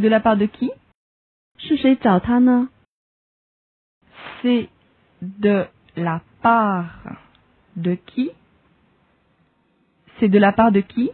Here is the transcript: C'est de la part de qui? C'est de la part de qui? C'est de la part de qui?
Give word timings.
C'est 0.00 0.06
de 0.06 0.08
la 0.08 0.20
part 0.20 0.36
de 0.38 0.46
qui? 0.46 0.70
C'est 4.40 4.70
de 5.20 5.66
la 5.94 6.22
part 6.40 7.02
de 7.76 7.94
qui? 7.96 8.30
C'est 10.18 10.28
de 10.30 10.38
la 10.38 10.52
part 10.52 10.72
de 10.72 10.80
qui? 10.80 11.10